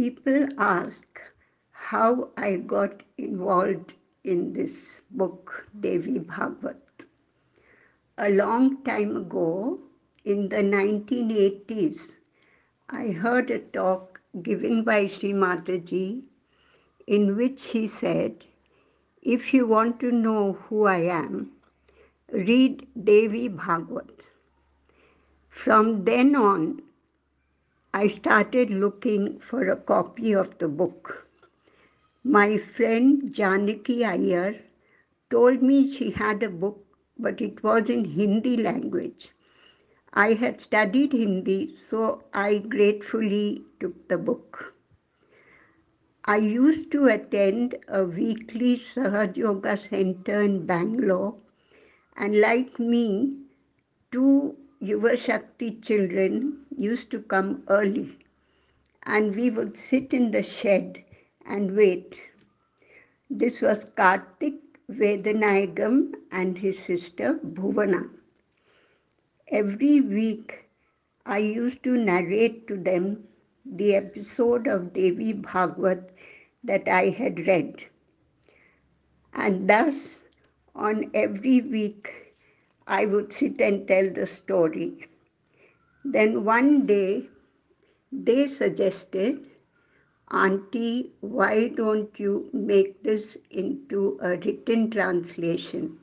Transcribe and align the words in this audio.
people 0.00 0.46
ask 0.56 1.20
how 1.72 2.30
I 2.34 2.56
got 2.56 3.02
involved 3.18 3.92
in 4.24 4.54
this 4.54 5.02
book, 5.10 5.66
Devi 5.78 6.20
Bhagwat. 6.20 7.04
A 8.16 8.30
long 8.30 8.82
time 8.82 9.14
ago, 9.14 9.78
in 10.24 10.48
the 10.48 10.62
1980s, 10.62 12.12
I 12.88 13.08
heard 13.08 13.50
a 13.50 13.58
talk 13.58 14.22
given 14.42 14.84
by 14.84 15.06
Sri 15.06 15.34
Mataji 15.34 16.22
in 17.06 17.36
which 17.36 17.66
he 17.72 17.86
said, 17.86 18.46
if 19.20 19.52
you 19.52 19.66
want 19.66 20.00
to 20.00 20.10
know 20.10 20.54
who 20.54 20.84
I 20.86 21.00
am, 21.00 21.50
read 22.32 22.86
Devi 23.04 23.50
Bhagwat. 23.50 24.30
From 25.50 26.04
then 26.04 26.34
on, 26.34 26.80
I 27.92 28.06
started 28.06 28.70
looking 28.70 29.38
for 29.40 29.68
a 29.68 29.76
copy 29.76 30.32
of 30.32 30.58
the 30.58 30.68
book. 30.68 31.28
My 32.24 32.56
friend 32.56 33.32
Janaki 33.32 34.04
Iyer 34.04 34.56
told 35.30 35.62
me 35.62 35.90
she 35.90 36.10
had 36.10 36.42
a 36.42 36.48
book, 36.50 36.84
but 37.18 37.40
it 37.40 37.62
was 37.62 37.90
in 37.90 38.04
Hindi 38.04 38.56
language. 38.56 39.32
I 40.12 40.34
had 40.34 40.60
studied 40.60 41.12
Hindi, 41.12 41.70
so 41.70 42.24
I 42.32 42.58
gratefully 42.58 43.64
took 43.80 44.08
the 44.08 44.18
book. 44.18 44.74
I 46.24 46.36
used 46.36 46.90
to 46.92 47.06
attend 47.06 47.76
a 47.88 48.04
weekly 48.04 48.76
Sahaj 48.76 49.36
Yoga 49.36 49.76
center 49.76 50.40
in 50.42 50.66
Bangalore, 50.66 51.36
and 52.16 52.40
like 52.40 52.78
me, 52.78 53.36
two 54.12 54.56
Yuva 54.82 55.16
Shakti 55.16 55.78
children 55.80 56.64
used 56.76 57.10
to 57.10 57.20
come 57.20 57.62
early, 57.68 58.16
and 59.04 59.34
we 59.36 59.50
would 59.50 59.76
sit 59.76 60.12
in 60.12 60.30
the 60.32 60.42
shed 60.42 61.04
and 61.46 61.76
wait. 61.76 62.20
This 63.30 63.60
was 63.62 63.84
Kartik 63.84 64.54
Vedanayagam 64.90 66.14
and 66.32 66.58
his 66.58 66.78
sister 66.78 67.34
Bhuvana. 67.44 68.10
Every 69.48 70.00
week, 70.00 70.64
I 71.26 71.38
used 71.38 71.82
to 71.84 71.96
narrate 71.96 72.66
to 72.68 72.76
them 72.76 73.28
the 73.64 73.94
episode 73.94 74.66
of 74.66 74.92
Devi 74.92 75.34
Bhagwat 75.34 76.10
that 76.64 76.88
I 76.88 77.10
had 77.10 77.46
read. 77.46 77.84
And 79.32 79.68
thus, 79.68 80.24
on 80.74 81.10
every 81.14 81.60
week, 81.60 82.29
I 82.90 83.06
would 83.06 83.32
sit 83.32 83.60
and 83.60 83.86
tell 83.86 84.10
the 84.10 84.26
story. 84.26 85.06
Then 86.04 86.44
one 86.44 86.86
day, 86.86 87.28
they 88.10 88.48
suggested, 88.48 89.46
Auntie, 90.32 91.12
why 91.20 91.68
don't 91.68 92.18
you 92.18 92.50
make 92.52 93.04
this 93.04 93.36
into 93.48 94.18
a 94.20 94.30
written 94.30 94.90
translation? 94.90 96.00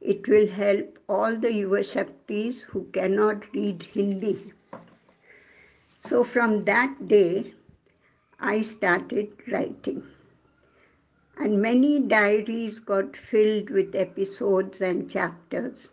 It 0.00 0.26
will 0.26 0.48
help 0.48 0.98
all 1.06 1.36
the 1.36 1.48
Yuva 1.48 1.82
Shaktis 1.84 2.62
who 2.62 2.84
cannot 2.94 3.52
read 3.52 3.82
Hindi. 3.82 4.54
So 5.98 6.24
from 6.24 6.64
that 6.64 7.08
day, 7.08 7.52
I 8.40 8.62
started 8.62 9.32
writing. 9.52 10.02
And 11.36 11.60
many 11.60 12.00
diaries 12.00 12.78
got 12.78 13.18
filled 13.18 13.68
with 13.68 13.94
episodes 13.94 14.80
and 14.80 15.10
chapters. 15.10 15.90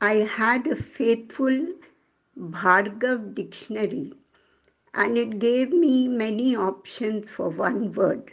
I 0.00 0.14
had 0.16 0.66
a 0.66 0.76
faithful 0.76 1.74
Bhargav 2.36 3.34
dictionary 3.34 4.12
and 4.94 5.18
it 5.18 5.38
gave 5.38 5.70
me 5.72 6.08
many 6.08 6.56
options 6.56 7.28
for 7.30 7.48
one 7.50 7.92
word. 7.92 8.32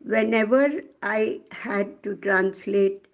Whenever 0.00 0.80
I 1.02 1.42
had 1.52 2.02
to 2.02 2.16
translate 2.16 3.06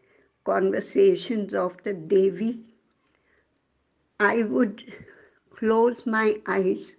conversations 0.44 1.54
of 1.54 1.82
the 1.82 1.92
Devi 1.94 2.64
I 4.20 4.42
would 4.44 4.94
close 5.50 6.06
my 6.06 6.40
eyes 6.46 6.94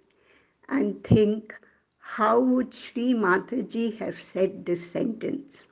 and 0.68 1.02
think, 1.02 1.54
how 1.98 2.38
would 2.40 2.74
Sri 2.74 3.14
Mataji 3.14 3.96
have 3.98 4.18
said 4.18 4.66
this 4.66 4.90
sentence? 4.90 5.62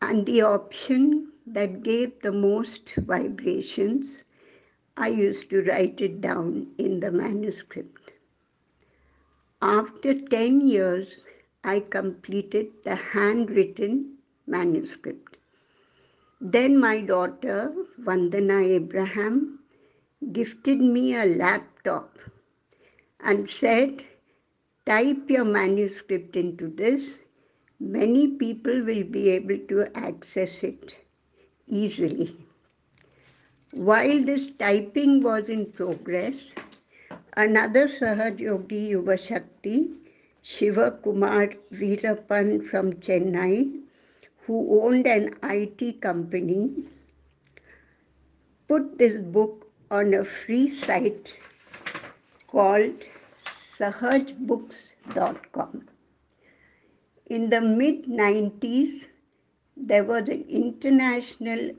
And 0.00 0.24
the 0.26 0.42
option 0.42 1.32
that 1.46 1.82
gave 1.82 2.20
the 2.22 2.32
most 2.32 2.92
vibrations, 2.96 4.22
I 4.96 5.08
used 5.08 5.48
to 5.50 5.62
write 5.62 6.00
it 6.00 6.20
down 6.20 6.72
in 6.76 7.00
the 7.00 7.12
manuscript. 7.12 8.10
After 9.62 10.20
10 10.20 10.60
years, 10.60 11.18
I 11.62 11.80
completed 11.80 12.72
the 12.84 12.96
handwritten 12.96 14.18
manuscript. 14.46 15.36
Then 16.40 16.78
my 16.78 17.00
daughter, 17.00 17.72
Vandana 18.00 18.64
Abraham, 18.64 19.60
gifted 20.32 20.80
me 20.80 21.14
a 21.14 21.24
laptop 21.24 22.18
and 23.20 23.48
said, 23.48 24.04
type 24.84 25.30
your 25.30 25.44
manuscript 25.44 26.36
into 26.36 26.68
this. 26.68 27.14
Many 27.78 28.28
people 28.36 28.84
will 28.84 29.04
be 29.04 29.30
able 29.30 29.58
to 29.68 29.96
access 29.96 30.62
it 30.62 30.96
easily. 31.68 32.36
While 33.72 34.24
this 34.24 34.48
typing 34.58 35.22
was 35.22 35.48
in 35.48 35.66
progress, 35.72 36.52
another 37.36 37.86
Sahaj 37.88 38.38
Yogi 38.40 38.90
Yuva 38.92 39.18
Shakti, 39.18 39.90
Shiva 40.42 40.92
Kumar 41.02 41.48
Veerappan 41.72 42.64
from 42.64 42.92
Chennai, 42.94 43.82
who 44.46 44.80
owned 44.82 45.06
an 45.06 45.34
IT 45.42 46.00
company, 46.00 46.84
put 48.68 48.96
this 48.98 49.18
book 49.20 49.70
on 49.90 50.14
a 50.14 50.24
free 50.24 50.70
site 50.70 51.36
called 52.46 52.94
sahajbooks.com. 53.78 55.88
In 57.26 57.50
the 57.50 57.60
mid 57.60 58.04
90s, 58.04 59.06
there 59.76 60.04
was 60.04 60.28
an 60.28 60.44
international 60.48 61.70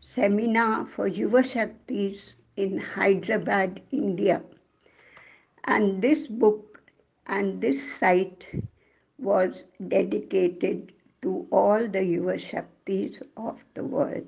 seminar 0.00 0.86
for 0.86 1.08
Yuva 1.10 1.42
Shaktis 1.42 2.34
in 2.56 2.78
Hyderabad, 2.78 3.82
India. 3.90 4.42
And 5.64 6.00
this 6.02 6.28
book 6.28 6.82
and 7.26 7.60
this 7.60 7.98
site 7.98 8.46
was 9.18 9.64
dedicated 9.88 10.92
to 11.22 11.46
all 11.50 11.80
the 11.88 12.00
Yuva 12.00 12.36
Shaktis 12.38 13.22
of 13.36 13.58
the 13.74 13.84
world. 13.84 14.26